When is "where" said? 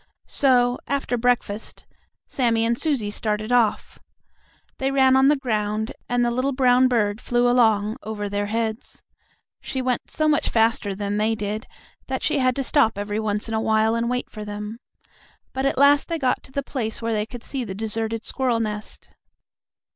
16.99-17.13